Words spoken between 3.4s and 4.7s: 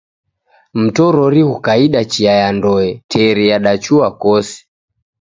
yadachua kose